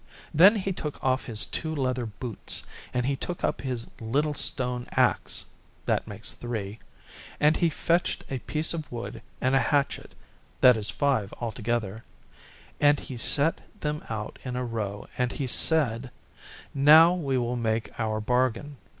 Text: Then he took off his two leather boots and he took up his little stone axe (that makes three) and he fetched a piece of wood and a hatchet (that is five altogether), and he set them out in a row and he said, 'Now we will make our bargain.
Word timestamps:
Then 0.33 0.55
he 0.55 0.71
took 0.71 0.97
off 1.03 1.25
his 1.27 1.45
two 1.45 1.75
leather 1.75 2.07
boots 2.07 2.65
and 2.91 3.05
he 3.05 3.15
took 3.15 3.43
up 3.43 3.61
his 3.61 3.85
little 3.99 4.33
stone 4.33 4.87
axe 4.93 5.45
(that 5.85 6.07
makes 6.07 6.33
three) 6.33 6.79
and 7.39 7.57
he 7.57 7.69
fetched 7.69 8.23
a 8.27 8.39
piece 8.39 8.73
of 8.73 8.91
wood 8.91 9.21
and 9.41 9.53
a 9.53 9.59
hatchet 9.59 10.15
(that 10.61 10.75
is 10.75 10.89
five 10.89 11.31
altogether), 11.39 12.03
and 12.79 12.99
he 12.99 13.15
set 13.15 13.61
them 13.81 14.03
out 14.09 14.39
in 14.43 14.55
a 14.55 14.65
row 14.65 15.07
and 15.19 15.33
he 15.33 15.45
said, 15.45 16.09
'Now 16.73 17.13
we 17.13 17.37
will 17.37 17.55
make 17.55 17.91
our 17.99 18.19
bargain. 18.19 18.77